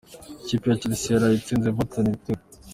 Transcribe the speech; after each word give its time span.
Ikipe 0.41 0.65
ya 0.67 0.79
Chelsea 0.81 1.13
yaraye 1.13 1.35
itsinze 1.37 1.67
Everton 1.69 2.05
ibitego. 2.09 2.43